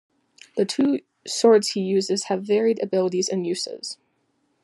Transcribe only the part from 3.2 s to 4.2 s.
and uses.